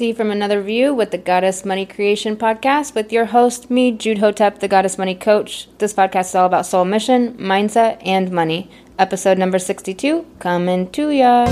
see 0.00 0.14
from 0.14 0.30
another 0.30 0.62
view 0.62 0.94
with 0.94 1.10
the 1.10 1.18
Goddess 1.18 1.62
Money 1.62 1.84
Creation 1.84 2.34
podcast 2.34 2.94
with 2.94 3.12
your 3.12 3.26
host, 3.26 3.70
me, 3.70 3.92
Jude 3.92 4.16
Hotep, 4.16 4.60
the 4.60 4.66
Goddess 4.66 4.96
Money 4.96 5.14
Coach. 5.14 5.68
This 5.76 5.92
podcast 5.92 6.30
is 6.30 6.34
all 6.36 6.46
about 6.46 6.64
soul 6.64 6.86
mission, 6.86 7.34
mindset, 7.34 8.00
and 8.02 8.32
money. 8.32 8.70
Episode 8.98 9.36
number 9.36 9.58
62, 9.58 10.24
coming 10.38 10.90
to 10.92 11.10
ya. 11.10 11.44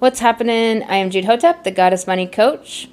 What's 0.00 0.18
happening? 0.18 0.82
I 0.82 0.96
am 0.96 1.10
Jude 1.10 1.26
Hotep, 1.26 1.62
the 1.62 1.70
Goddess 1.70 2.08
Money 2.08 2.26
Coach. 2.26 2.88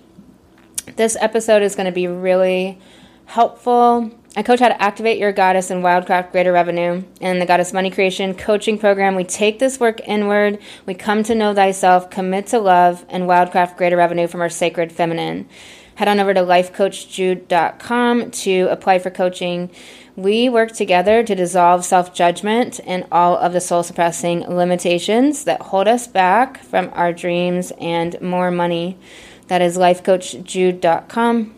This 0.96 1.18
episode 1.20 1.62
is 1.62 1.76
going 1.76 1.86
to 1.86 1.92
be 1.92 2.08
really 2.08 2.80
helpful. 3.26 4.12
I 4.36 4.44
coach 4.44 4.60
how 4.60 4.70
to 4.70 4.82
activate 4.82 5.18
your 5.18 5.32
goddess 5.32 5.70
and 5.70 5.84
wildcraft 5.84 6.32
greater 6.32 6.52
revenue. 6.52 7.04
In 7.20 7.40
the 7.40 7.46
Goddess 7.46 7.74
Money 7.74 7.92
Creation 7.92 8.34
coaching 8.34 8.80
program, 8.80 9.16
we 9.16 9.24
take 9.24 9.60
this 9.60 9.80
work 9.80 10.00
inward, 10.08 10.60
we 10.86 10.94
come 10.94 11.24
to 11.24 11.36
know 11.36 11.54
thyself, 11.54 12.10
commit 12.10 12.48
to 12.48 12.60
love, 12.60 13.06
and 13.10 13.26
wildcraft 13.26 13.78
greater 13.78 13.98
revenue 13.98 14.28
from 14.28 14.42
our 14.42 14.50
sacred 14.50 14.92
feminine. 14.92 15.48
Head 15.96 16.08
on 16.08 16.20
over 16.20 16.34
to 16.34 16.42
lifecoachjude.com 16.42 18.32
to 18.32 18.68
apply 18.70 19.00
for 19.00 19.10
coaching. 19.10 19.70
We 20.16 20.48
work 20.48 20.72
together 20.72 21.24
to 21.24 21.36
dissolve 21.36 21.84
self 21.84 22.14
judgment 22.14 22.80
and 22.86 23.06
all 23.12 23.36
of 23.36 23.54
the 23.54 23.62
soul 23.62 23.84
suppressing 23.84 24.42
limitations 24.42 25.44
that 25.44 25.62
hold 25.62 25.88
us 25.88 26.08
back 26.08 26.60
from 26.60 26.92
our 26.94 27.12
dreams 27.12 27.72
and 27.80 28.20
more 28.22 28.52
money. 28.52 28.98
That 29.48 29.62
is 29.62 29.78
lifecoachjude.com. 29.78 31.56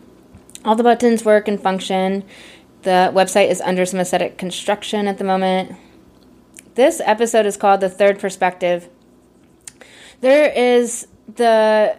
All 0.65 0.75
the 0.75 0.83
buttons 0.83 1.23
work 1.25 1.47
and 1.47 1.61
function. 1.61 2.23
The 2.83 3.11
website 3.13 3.49
is 3.49 3.61
under 3.61 3.85
some 3.85 3.99
aesthetic 3.99 4.37
construction 4.37 5.07
at 5.07 5.17
the 5.17 5.23
moment. 5.23 5.75
This 6.75 7.01
episode 7.03 7.45
is 7.45 7.57
called 7.57 7.81
The 7.81 7.89
Third 7.89 8.19
Perspective. 8.19 8.89
There 10.21 10.49
is 10.49 11.07
the 11.35 11.97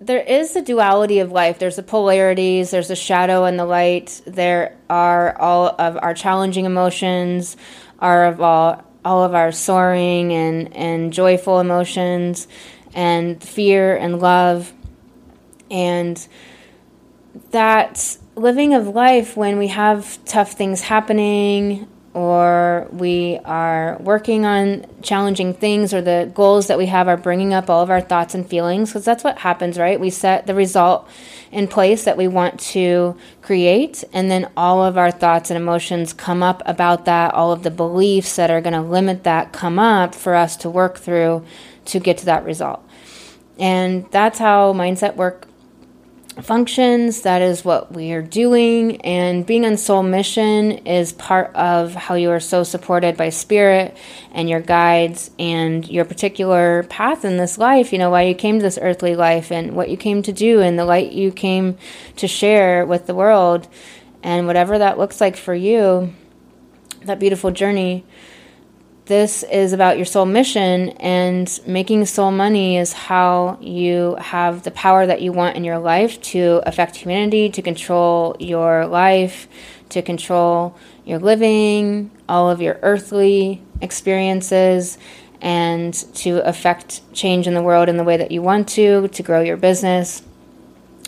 there 0.00 0.20
is 0.20 0.52
the 0.52 0.62
duality 0.62 1.20
of 1.20 1.30
life. 1.30 1.60
There's 1.60 1.76
the 1.76 1.82
polarities, 1.82 2.72
there's 2.72 2.88
the 2.88 2.96
shadow 2.96 3.44
and 3.44 3.58
the 3.58 3.64
light. 3.64 4.20
There 4.26 4.76
are 4.90 5.38
all 5.38 5.76
of 5.78 5.96
our 6.02 6.12
challenging 6.12 6.64
emotions, 6.64 7.56
are 7.98 8.26
of 8.26 8.40
all 8.40 8.82
all 9.04 9.24
of 9.24 9.34
our 9.34 9.52
soaring 9.52 10.32
and, 10.32 10.74
and 10.76 11.12
joyful 11.12 11.60
emotions 11.60 12.46
and 12.94 13.42
fear 13.42 13.96
and 13.96 14.20
love. 14.20 14.72
And 15.72 16.24
that 17.50 18.18
living 18.36 18.74
of 18.74 18.88
life 18.88 19.36
when 19.36 19.58
we 19.58 19.68
have 19.68 20.22
tough 20.24 20.52
things 20.52 20.82
happening 20.82 21.88
or 22.14 22.88
we 22.90 23.38
are 23.44 23.96
working 24.00 24.44
on 24.44 24.84
challenging 25.00 25.54
things 25.54 25.94
or 25.94 26.02
the 26.02 26.30
goals 26.34 26.66
that 26.66 26.76
we 26.76 26.86
have 26.86 27.08
are 27.08 27.16
bringing 27.16 27.54
up 27.54 27.70
all 27.70 27.82
of 27.82 27.88
our 27.88 28.02
thoughts 28.02 28.34
and 28.34 28.46
feelings 28.46 28.90
because 28.90 29.04
that's 29.04 29.24
what 29.24 29.38
happens 29.38 29.78
right? 29.78 29.98
We 29.98 30.10
set 30.10 30.46
the 30.46 30.54
result 30.54 31.08
in 31.50 31.68
place 31.68 32.04
that 32.04 32.18
we 32.18 32.28
want 32.28 32.60
to 32.60 33.16
create 33.40 34.04
and 34.12 34.30
then 34.30 34.50
all 34.58 34.84
of 34.84 34.98
our 34.98 35.10
thoughts 35.10 35.50
and 35.50 35.56
emotions 35.56 36.12
come 36.12 36.42
up 36.42 36.62
about 36.66 37.06
that. 37.06 37.32
All 37.32 37.50
of 37.50 37.62
the 37.62 37.70
beliefs 37.70 38.36
that 38.36 38.50
are 38.50 38.60
going 38.60 38.74
to 38.74 38.82
limit 38.82 39.24
that 39.24 39.52
come 39.52 39.78
up 39.78 40.14
for 40.14 40.34
us 40.34 40.56
to 40.58 40.70
work 40.70 40.98
through 40.98 41.44
to 41.86 41.98
get 41.98 42.18
to 42.18 42.26
that 42.26 42.44
result. 42.44 42.86
And 43.58 44.10
that's 44.10 44.38
how 44.38 44.74
mindset 44.74 45.16
work 45.16 45.46
functions. 46.40 47.22
That 47.22 47.42
is 47.42 47.64
what 47.64 47.92
we 47.92 48.12
are 48.12 48.22
doing. 48.22 49.00
And 49.02 49.44
being 49.44 49.64
on 49.64 49.76
soul 49.76 50.02
mission 50.02 50.72
is 50.86 51.12
part 51.12 51.54
of 51.54 51.94
how 51.94 52.14
you 52.14 52.30
are 52.30 52.40
so 52.40 52.62
supported 52.62 53.16
by 53.16 53.28
spirit 53.28 53.96
and 54.32 54.48
your 54.48 54.60
guides 54.60 55.30
and 55.38 55.88
your 55.88 56.04
particular 56.04 56.84
path 56.84 57.24
in 57.24 57.36
this 57.36 57.58
life. 57.58 57.92
You 57.92 57.98
know, 57.98 58.10
why 58.10 58.22
you 58.22 58.34
came 58.34 58.58
to 58.58 58.62
this 58.62 58.78
earthly 58.80 59.14
life 59.14 59.52
and 59.52 59.74
what 59.76 59.88
you 59.88 59.96
came 59.96 60.22
to 60.22 60.32
do 60.32 60.60
and 60.60 60.78
the 60.78 60.84
light 60.84 61.12
you 61.12 61.32
came 61.32 61.76
to 62.16 62.26
share 62.26 62.86
with 62.86 63.06
the 63.06 63.14
world. 63.14 63.68
And 64.22 64.46
whatever 64.46 64.78
that 64.78 64.98
looks 64.98 65.20
like 65.20 65.36
for 65.36 65.54
you, 65.54 66.14
that 67.04 67.18
beautiful 67.18 67.50
journey 67.50 68.04
this 69.06 69.42
is 69.42 69.72
about 69.72 69.96
your 69.96 70.06
soul 70.06 70.26
mission, 70.26 70.90
and 70.90 71.60
making 71.66 72.06
soul 72.06 72.30
money 72.30 72.76
is 72.76 72.92
how 72.92 73.58
you 73.60 74.14
have 74.20 74.62
the 74.62 74.70
power 74.70 75.06
that 75.06 75.20
you 75.20 75.32
want 75.32 75.56
in 75.56 75.64
your 75.64 75.78
life 75.78 76.20
to 76.22 76.62
affect 76.66 76.96
humanity, 76.96 77.50
to 77.50 77.62
control 77.62 78.36
your 78.38 78.86
life, 78.86 79.48
to 79.88 80.02
control 80.02 80.76
your 81.04 81.18
living, 81.18 82.10
all 82.28 82.48
of 82.48 82.62
your 82.62 82.78
earthly 82.82 83.60
experiences, 83.80 84.98
and 85.40 85.92
to 86.14 86.38
affect 86.48 87.02
change 87.12 87.48
in 87.48 87.54
the 87.54 87.62
world 87.62 87.88
in 87.88 87.96
the 87.96 88.04
way 88.04 88.16
that 88.16 88.30
you 88.30 88.40
want 88.40 88.68
to, 88.68 89.08
to 89.08 89.22
grow 89.24 89.40
your 89.42 89.56
business, 89.56 90.22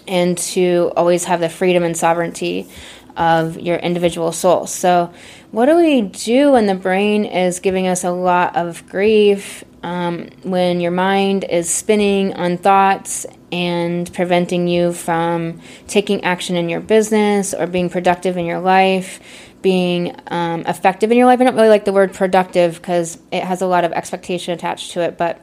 and 0.08 0.36
to 0.36 0.92
always 0.96 1.24
have 1.24 1.38
the 1.38 1.48
freedom 1.48 1.84
and 1.84 1.96
sovereignty 1.96 2.68
of 3.16 3.58
your 3.58 3.76
individual 3.76 4.32
soul. 4.32 4.66
So, 4.66 5.12
what 5.50 5.66
do 5.66 5.76
we 5.76 6.02
do 6.02 6.52
when 6.52 6.66
the 6.66 6.74
brain 6.74 7.24
is 7.24 7.60
giving 7.60 7.86
us 7.86 8.04
a 8.04 8.10
lot 8.10 8.56
of 8.56 8.88
grief? 8.88 9.64
Um, 9.82 10.30
when 10.42 10.80
your 10.80 10.90
mind 10.90 11.44
is 11.44 11.68
spinning 11.68 12.32
on 12.34 12.56
thoughts 12.56 13.26
and 13.52 14.12
preventing 14.14 14.66
you 14.66 14.92
from 14.92 15.60
taking 15.86 16.24
action 16.24 16.56
in 16.56 16.68
your 16.68 16.80
business 16.80 17.52
or 17.52 17.66
being 17.66 17.90
productive 17.90 18.36
in 18.36 18.46
your 18.46 18.60
life, 18.60 19.20
being 19.64 20.14
um, 20.26 20.60
effective 20.66 21.10
in 21.10 21.16
your 21.16 21.26
life. 21.26 21.40
I 21.40 21.44
don't 21.44 21.54
really 21.54 21.68
like 21.68 21.86
the 21.86 21.92
word 21.92 22.12
productive 22.12 22.74
because 22.74 23.18
it 23.32 23.42
has 23.42 23.62
a 23.62 23.66
lot 23.66 23.84
of 23.84 23.92
expectation 23.92 24.52
attached 24.52 24.92
to 24.92 25.00
it, 25.00 25.16
but 25.16 25.40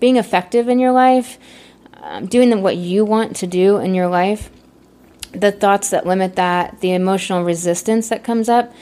being 0.00 0.16
effective 0.16 0.68
in 0.68 0.78
your 0.78 0.90
life, 0.90 1.38
um, 1.94 2.26
doing 2.26 2.50
the, 2.50 2.58
what 2.58 2.76
you 2.76 3.04
want 3.04 3.36
to 3.36 3.46
do 3.46 3.76
in 3.76 3.94
your 3.94 4.08
life, 4.08 4.50
the 5.32 5.52
thoughts 5.52 5.90
that 5.90 6.06
limit 6.06 6.36
that, 6.36 6.80
the 6.80 6.92
emotional 6.92 7.44
resistance 7.44 8.08
that 8.08 8.24
comes 8.24 8.48
up, 8.48 8.72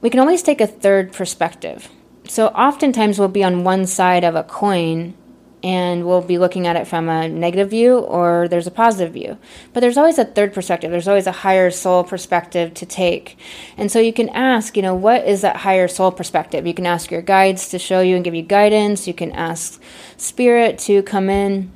we 0.00 0.10
can 0.10 0.20
always 0.20 0.42
take 0.42 0.60
a 0.60 0.66
third 0.66 1.12
perspective. 1.12 1.88
So 2.28 2.48
oftentimes 2.48 3.18
we'll 3.18 3.28
be 3.28 3.44
on 3.44 3.64
one 3.64 3.86
side 3.86 4.24
of 4.24 4.34
a 4.34 4.42
coin 4.42 5.14
and 5.62 6.06
we'll 6.06 6.22
be 6.22 6.38
looking 6.38 6.66
at 6.66 6.76
it 6.76 6.88
from 6.88 7.08
a 7.08 7.28
negative 7.28 7.70
view 7.70 7.98
or 7.98 8.48
there's 8.48 8.66
a 8.66 8.70
positive 8.70 9.12
view. 9.12 9.38
But 9.72 9.80
there's 9.80 9.96
always 9.96 10.18
a 10.18 10.24
third 10.24 10.52
perspective. 10.52 10.90
There's 10.90 11.06
always 11.06 11.28
a 11.28 11.32
higher 11.32 11.70
soul 11.70 12.02
perspective 12.02 12.74
to 12.74 12.86
take. 12.86 13.38
And 13.76 13.90
so 13.90 14.00
you 14.00 14.12
can 14.12 14.28
ask, 14.30 14.76
you 14.76 14.82
know, 14.82 14.94
what 14.94 15.26
is 15.26 15.42
that 15.42 15.56
higher 15.56 15.86
soul 15.86 16.10
perspective? 16.10 16.66
You 16.66 16.74
can 16.74 16.86
ask 16.86 17.10
your 17.10 17.22
guides 17.22 17.68
to 17.68 17.78
show 17.78 18.00
you 18.00 18.16
and 18.16 18.24
give 18.24 18.34
you 18.34 18.42
guidance. 18.42 19.06
You 19.06 19.14
can 19.14 19.30
ask 19.32 19.80
spirit 20.16 20.78
to 20.80 21.02
come 21.02 21.30
in 21.30 21.70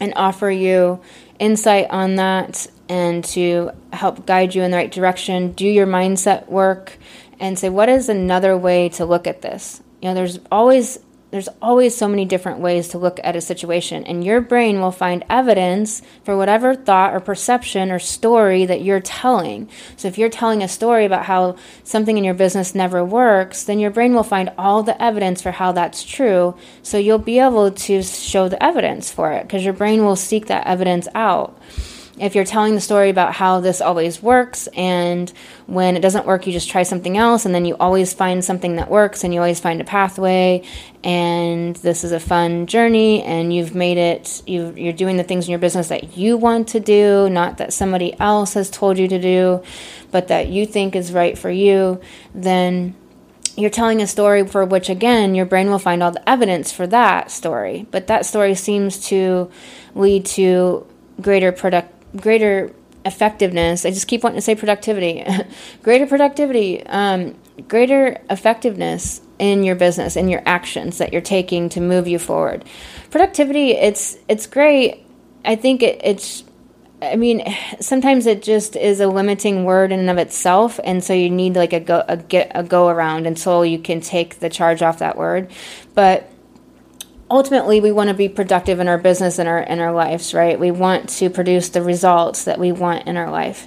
and 0.00 0.12
offer 0.16 0.50
you 0.50 1.00
insight 1.38 1.88
on 1.90 2.16
that 2.16 2.66
and 2.92 3.24
to 3.24 3.70
help 3.90 4.26
guide 4.26 4.54
you 4.54 4.62
in 4.62 4.70
the 4.70 4.76
right 4.76 4.92
direction. 4.92 5.52
Do 5.52 5.66
your 5.66 5.86
mindset 5.86 6.46
work 6.50 6.98
and 7.40 7.58
say, 7.58 7.70
what 7.70 7.88
is 7.88 8.10
another 8.10 8.54
way 8.54 8.90
to 8.90 9.06
look 9.06 9.26
at 9.26 9.40
this? 9.40 9.82
You 10.02 10.10
know, 10.10 10.14
there's 10.14 10.38
always 10.50 10.98
there's 11.30 11.48
always 11.62 11.96
so 11.96 12.08
many 12.08 12.26
different 12.26 12.58
ways 12.58 12.88
to 12.88 12.98
look 12.98 13.18
at 13.24 13.36
a 13.36 13.40
situation, 13.40 14.04
and 14.04 14.22
your 14.22 14.42
brain 14.42 14.82
will 14.82 14.92
find 14.92 15.24
evidence 15.30 16.02
for 16.24 16.36
whatever 16.36 16.74
thought 16.74 17.14
or 17.14 17.20
perception 17.20 17.90
or 17.90 17.98
story 17.98 18.66
that 18.66 18.82
you're 18.82 19.00
telling. 19.00 19.70
So, 19.96 20.08
if 20.08 20.18
you're 20.18 20.28
telling 20.28 20.62
a 20.62 20.68
story 20.68 21.06
about 21.06 21.24
how 21.24 21.56
something 21.84 22.18
in 22.18 22.24
your 22.24 22.34
business 22.34 22.74
never 22.74 23.02
works, 23.02 23.64
then 23.64 23.78
your 23.78 23.90
brain 23.90 24.12
will 24.12 24.24
find 24.24 24.52
all 24.58 24.82
the 24.82 25.02
evidence 25.02 25.40
for 25.40 25.52
how 25.52 25.72
that's 25.72 26.04
true. 26.04 26.54
So, 26.82 26.98
you'll 26.98 27.16
be 27.16 27.38
able 27.38 27.70
to 27.70 28.02
show 28.02 28.50
the 28.50 28.62
evidence 28.62 29.10
for 29.10 29.32
it 29.32 29.44
because 29.44 29.64
your 29.64 29.72
brain 29.72 30.04
will 30.04 30.16
seek 30.16 30.48
that 30.48 30.66
evidence 30.66 31.08
out 31.14 31.58
if 32.18 32.34
you're 32.34 32.44
telling 32.44 32.74
the 32.74 32.80
story 32.80 33.08
about 33.08 33.32
how 33.34 33.60
this 33.60 33.80
always 33.80 34.22
works 34.22 34.66
and 34.74 35.32
when 35.66 35.96
it 35.96 36.00
doesn't 36.00 36.26
work 36.26 36.46
you 36.46 36.52
just 36.52 36.68
try 36.68 36.82
something 36.82 37.16
else 37.16 37.46
and 37.46 37.54
then 37.54 37.64
you 37.64 37.74
always 37.80 38.12
find 38.12 38.44
something 38.44 38.76
that 38.76 38.90
works 38.90 39.24
and 39.24 39.32
you 39.32 39.40
always 39.40 39.60
find 39.60 39.80
a 39.80 39.84
pathway 39.84 40.62
and 41.02 41.76
this 41.76 42.04
is 42.04 42.12
a 42.12 42.20
fun 42.20 42.66
journey 42.66 43.22
and 43.22 43.54
you've 43.54 43.74
made 43.74 43.96
it 43.96 44.42
you 44.46 44.74
you're 44.76 44.92
doing 44.92 45.16
the 45.16 45.24
things 45.24 45.46
in 45.46 45.50
your 45.50 45.58
business 45.58 45.88
that 45.88 46.16
you 46.16 46.36
want 46.36 46.68
to 46.68 46.80
do 46.80 47.28
not 47.30 47.58
that 47.58 47.72
somebody 47.72 48.18
else 48.20 48.54
has 48.54 48.68
told 48.70 48.98
you 48.98 49.08
to 49.08 49.18
do 49.18 49.62
but 50.10 50.28
that 50.28 50.48
you 50.48 50.66
think 50.66 50.94
is 50.94 51.12
right 51.12 51.38
for 51.38 51.50
you 51.50 52.00
then 52.34 52.94
you're 53.56 53.70
telling 53.70 54.00
a 54.00 54.06
story 54.06 54.46
for 54.46 54.64
which 54.64 54.88
again 54.88 55.34
your 55.34 55.44
brain 55.44 55.70
will 55.70 55.78
find 55.78 56.02
all 56.02 56.10
the 56.10 56.28
evidence 56.28 56.72
for 56.72 56.86
that 56.86 57.30
story. 57.30 57.86
But 57.90 58.06
that 58.06 58.24
story 58.24 58.54
seems 58.54 58.98
to 59.08 59.50
lead 59.94 60.24
to 60.26 60.86
greater 61.20 61.52
product 61.52 61.92
greater 62.16 62.72
effectiveness. 63.04 63.84
I 63.84 63.90
just 63.90 64.06
keep 64.06 64.22
wanting 64.22 64.38
to 64.38 64.42
say 64.42 64.54
productivity, 64.54 65.24
greater 65.82 66.06
productivity, 66.06 66.84
um, 66.86 67.34
greater 67.68 68.20
effectiveness 68.30 69.20
in 69.38 69.64
your 69.64 69.74
business 69.74 70.16
and 70.16 70.30
your 70.30 70.42
actions 70.46 70.98
that 70.98 71.12
you're 71.12 71.20
taking 71.20 71.68
to 71.70 71.80
move 71.80 72.06
you 72.06 72.18
forward. 72.18 72.64
Productivity, 73.10 73.72
it's 73.72 74.16
it's 74.28 74.46
great. 74.46 75.04
I 75.44 75.56
think 75.56 75.82
it, 75.82 76.00
it's 76.04 76.44
I 77.02 77.16
mean, 77.16 77.42
sometimes 77.80 78.26
it 78.26 78.42
just 78.42 78.76
is 78.76 79.00
a 79.00 79.08
limiting 79.08 79.64
word 79.64 79.92
in 79.92 80.00
and 80.00 80.10
of 80.10 80.18
itself, 80.18 80.78
and 80.84 81.02
so 81.02 81.12
you 81.12 81.28
need 81.28 81.56
like 81.56 81.72
a 81.72 81.80
go 81.80 82.04
a 82.08 82.16
get 82.16 82.52
a 82.54 82.62
go 82.62 82.88
around 82.88 83.26
until 83.26 83.64
you 83.64 83.78
can 83.78 84.00
take 84.00 84.38
the 84.38 84.48
charge 84.48 84.82
off 84.82 85.00
that 85.00 85.16
word. 85.16 85.50
But 85.94 86.31
ultimately, 87.32 87.80
we 87.80 87.90
want 87.90 88.08
to 88.08 88.14
be 88.14 88.28
productive 88.28 88.78
in 88.78 88.86
our 88.86 88.98
business 88.98 89.38
and 89.38 89.48
our 89.48 89.60
in 89.60 89.80
our 89.80 89.92
lives, 89.92 90.34
right? 90.34 90.60
We 90.60 90.70
want 90.70 91.08
to 91.08 91.30
produce 91.30 91.70
the 91.70 91.82
results 91.82 92.44
that 92.44 92.58
we 92.60 92.70
want 92.70 93.08
in 93.08 93.16
our 93.16 93.30
life, 93.30 93.66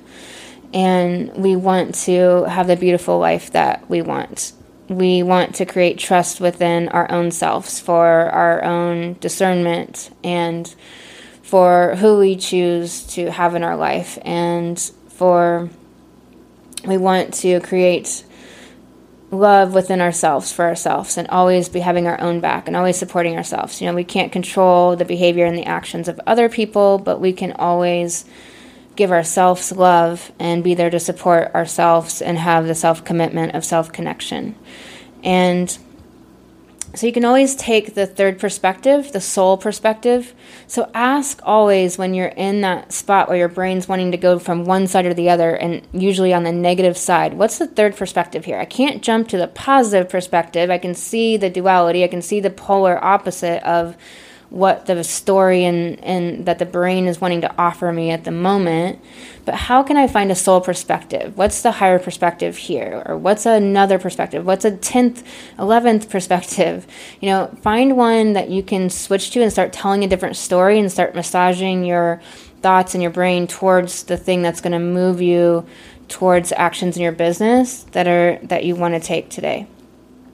and 0.74 1.34
we 1.34 1.56
want 1.56 1.96
to 2.06 2.44
have 2.44 2.68
the 2.68 2.76
beautiful 2.78 3.18
life 3.18 3.52
that 3.52 3.90
we 3.90 4.02
want. 4.02 4.54
We 4.88 5.24
want 5.24 5.56
to 5.56 5.66
create 5.66 5.98
trust 5.98 6.40
within 6.40 6.90
our 6.90 7.12
own 7.12 7.32
selves 7.32 7.80
for 7.80 8.06
our 8.06 8.64
own 8.64 9.14
discernment 9.20 10.12
and 10.24 10.74
for 11.42 11.96
who 11.96 12.20
we 12.20 12.36
choose 12.36 13.04
to 13.16 13.32
have 13.32 13.56
in 13.56 13.64
our 13.64 13.76
life. 13.76 14.20
And 14.22 14.80
for 15.10 15.70
we 16.86 16.98
want 16.98 17.34
to 17.36 17.60
create 17.62 18.24
love 19.32 19.74
within 19.74 20.02
ourselves 20.02 20.52
for 20.52 20.66
ourselves 20.66 21.18
and 21.18 21.28
always 21.30 21.70
be 21.70 21.80
having 21.80 22.08
our 22.08 22.20
own 22.22 22.40
back 22.40 22.68
and 22.68 22.76
always 22.76 22.98
supporting 22.98 23.36
ourselves. 23.36 23.82
You 23.82 23.88
know, 23.88 23.96
we 23.96 24.04
can't 24.04 24.32
control 24.32 24.96
the 24.96 25.06
behavior 25.06 25.46
and 25.46 25.58
the 25.58 25.66
actions 25.66 26.08
of 26.08 26.20
other 26.28 26.50
people, 26.50 26.98
but 27.00 27.20
we 27.20 27.34
can 27.34 27.52
always 27.54 28.26
give 28.96 29.12
ourselves 29.12 29.72
love 29.72 30.32
and 30.40 30.64
be 30.64 30.74
there 30.74 30.90
to 30.90 31.00
support 31.00 31.54
ourselves 31.54 32.22
and 32.22 32.38
have 32.38 32.68
the 32.68 32.76
self 32.76 33.04
commitment 33.04 33.54
of 33.56 33.66
self 33.66 33.92
connection. 33.92 34.56
And 35.24 35.78
so 36.96 37.06
you 37.06 37.14
can 37.14 37.26
always 37.26 37.56
take 37.56 37.94
the 37.94 38.08
third 38.08 38.40
perspective, 38.40 39.12
the 39.12 39.22
soul 39.22 39.58
perspective. 39.58 40.34
So 40.68 40.90
ask 40.94 41.40
always 41.44 41.98
when 41.98 42.14
you're 42.14 42.28
in 42.28 42.62
that 42.62 42.94
spot 42.94 43.28
where 43.28 43.38
your 43.38 43.50
brain's 43.50 43.88
wanting 43.88 44.12
to 44.12 44.18
go 44.18 44.40
from 44.40 44.66
one 44.66 44.88
side 44.88 45.06
or 45.06 45.14
the 45.14 45.30
other, 45.30 45.56
and 45.56 45.86
usually 45.92 46.34
on 46.34 46.44
the 46.44 46.52
negative 46.52 46.98
side, 46.98 47.34
what's 47.34 47.58
the 47.58 47.68
third 47.68 47.96
perspective 47.96 48.46
here? 48.46 48.58
I 48.58 48.66
can't 48.66 49.04
jump 49.04 49.28
to 49.30 49.38
the 49.38 49.48
positive 49.48 50.10
perspective. 50.10 50.70
I 50.70 50.78
can 50.78 50.96
see 50.96 51.38
the 51.38 51.50
duality, 51.50 52.04
I 52.04 52.08
can 52.08 52.22
see 52.22 52.40
the 52.40 52.50
polar 52.50 53.04
opposite 53.04 53.64
of 53.64 53.98
what 54.50 54.86
the 54.86 55.04
story 55.04 55.66
and, 55.66 56.00
and 56.04 56.46
that 56.46 56.60
the 56.60 56.66
brain 56.66 57.08
is 57.08 57.20
wanting 57.20 57.42
to 57.42 57.58
offer 57.58 57.92
me 57.92 58.12
at 58.12 58.24
the 58.24 58.32
moment. 58.32 59.00
But 59.44 59.56
how 59.56 59.84
can 59.84 59.98
I 59.98 60.08
find 60.08 60.32
a 60.32 60.36
soul 60.36 60.62
perspective? 60.62 61.38
What's 61.38 61.62
the 61.62 61.72
higher 61.72 62.00
perspective 62.00 62.58
here? 62.58 63.04
Or 63.06 63.18
what's 63.18 63.46
another 63.46 64.00
perspective? 64.00 64.46
What's 64.46 64.66
a 64.66 64.72
10th, 64.72 65.24
11th 65.58 66.10
perspective? 66.10 66.88
You 67.22 67.30
know, 67.30 67.58
find 67.62 67.98
one 67.98 68.34
that 68.34 68.50
you 68.50 68.62
can 68.62 68.90
switch 68.90 69.32
to 69.32 69.42
and 69.42 69.52
start 69.52 69.74
telling 69.74 70.04
a 70.04 70.08
different 70.08 70.36
story 70.36 70.78
and 70.78 70.92
start 70.92 71.16
massaging 71.16 71.86
your 71.86 72.22
thoughts 72.62 72.94
and 72.94 73.02
your 73.02 73.12
brain 73.12 73.48
towards 73.48 74.04
the 74.04 74.18
thing 74.18 74.42
that's 74.42 74.62
going 74.62 74.74
to 74.74 74.80
move 74.80 75.22
you 75.22 75.66
towards 76.08 76.52
actions 76.52 76.98
in 76.98 77.04
your 77.04 77.12
business 77.12 77.84
that 77.92 78.08
are 78.08 78.38
that 78.44 78.64
you 78.64 78.76
want 78.76 78.94
to 78.94 79.00
take 79.00 79.30
today. 79.30 79.68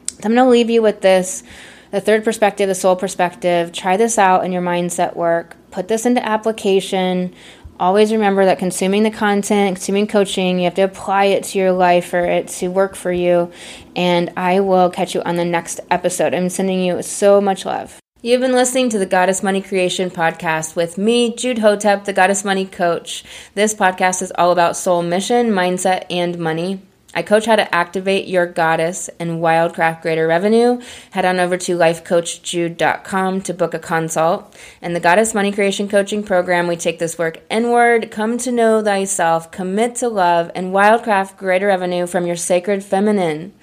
So 0.08 0.26
I'm 0.26 0.36
going 0.36 0.46
to 0.46 0.50
leave 0.50 0.70
you 0.70 0.82
with 0.82 1.02
this 1.02 1.44
the 1.92 2.02
third 2.02 2.24
perspective, 2.24 2.68
the 2.68 2.76
soul 2.76 2.96
perspective. 2.96 3.72
Try 3.72 3.98
this 3.98 4.18
out 4.18 4.44
in 4.46 4.52
your 4.52 4.62
mindset 4.62 5.16
work. 5.16 5.56
Put 5.72 5.88
this 5.88 6.06
into 6.06 6.26
application. 6.26 7.34
Always 7.80 8.12
remember 8.12 8.46
that 8.46 8.60
consuming 8.60 9.04
the 9.04 9.12
content, 9.12 9.78
consuming 9.78 10.08
coaching, 10.08 10.60
you 10.60 10.66
have 10.66 10.76
to 10.76 10.84
apply 10.84 11.26
it 11.26 11.44
to 11.46 11.58
your 11.58 11.72
life 11.72 12.08
for 12.10 12.24
it 12.24 12.48
to 12.50 12.68
work 12.68 12.96
for 12.96 13.12
you. 13.12 13.52
And 13.96 14.32
I 14.38 14.60
will 14.60 14.90
catch 14.90 15.16
you 15.16 15.22
on 15.24 15.36
the 15.36 15.46
next 15.46 15.80
episode. 15.90 16.34
I'm 16.34 16.50
sending 16.50 16.84
you 16.84 17.02
so 17.02 17.42
much 17.42 17.66
love. 17.66 18.00
You've 18.22 18.42
been 18.42 18.54
listening 18.54 18.90
to 18.90 19.00
the 19.00 19.08
Goddess 19.08 19.42
Money 19.42 19.64
Creation 19.64 20.12
podcast 20.12 20.76
with 20.76 21.00
me, 21.00 21.36
Jude 21.36 21.58
Hotep, 21.58 22.06
the 22.06 22.14
Goddess 22.14 22.46
Money 22.46 22.68
Coach. 22.68 23.24
This 23.56 23.74
podcast 23.74 24.22
is 24.22 24.32
all 24.38 24.52
about 24.52 24.78
soul 24.78 25.02
mission, 25.02 25.50
mindset, 25.50 26.06
and 26.12 26.38
money. 26.38 26.82
I 27.14 27.24
coach 27.24 27.46
how 27.46 27.56
to 27.56 27.76
activate 27.76 28.28
your 28.28 28.46
goddess 28.46 29.10
and 29.20 29.42
wildcraft 29.42 30.02
greater 30.02 30.28
revenue. 30.28 30.80
Head 31.12 31.26
on 31.26 31.40
over 31.40 31.58
to 31.58 31.78
lifecoachjude.com 31.78 33.42
to 33.42 33.54
book 33.54 33.74
a 33.74 33.80
consult. 33.80 34.58
And 34.82 34.96
the 34.96 35.02
Goddess 35.02 35.34
Money 35.34 35.52
Creation 35.52 35.90
Coaching 35.90 36.24
Program, 36.24 36.68
we 36.68 36.78
take 36.78 37.00
this 37.00 37.18
work 37.18 37.42
inward, 37.50 38.12
come 38.12 38.38
to 38.40 38.52
know 38.52 38.82
thyself, 38.82 39.52
commit 39.52 39.96
to 39.96 40.08
love, 40.08 40.52
and 40.56 40.74
wildcraft 40.74 41.36
greater 41.38 41.68
revenue 41.68 42.08
from 42.08 42.26
your 42.26 42.38
sacred 42.38 42.84
feminine. 42.84 43.54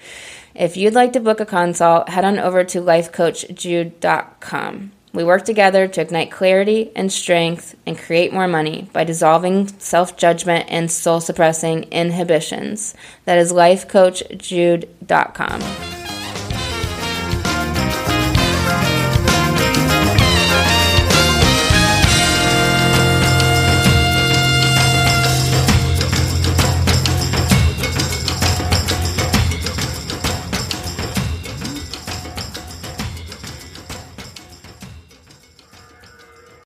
If 0.55 0.77
you'd 0.77 0.95
like 0.95 1.15
to 1.15 1.21
book 1.21 1.41
a 1.41 1.47
consult, 1.47 2.09
head 2.09 2.25
on 2.25 2.39
over 2.39 2.63
to 2.65 2.81
lifecoachjude.com. 2.81 4.93
We 5.13 5.25
work 5.25 5.45
together 5.45 5.87
to 5.89 6.01
ignite 6.01 6.31
clarity 6.31 6.93
and 6.95 7.13
strength 7.13 7.75
and 7.87 7.99
create 7.99 8.33
more 8.33 8.49
money 8.49 8.89
by 8.93 9.03
dissolving 9.05 9.69
self 9.79 10.17
judgment 10.17 10.67
and 10.69 10.91
soul 10.91 11.21
suppressing 11.21 11.85
inhibitions. 11.85 12.95
That 13.25 13.39
is 13.39 13.53
lifecoachjude.com. 13.53 15.98